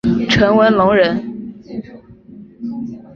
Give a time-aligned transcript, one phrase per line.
[0.29, 1.23] 陈文龙人。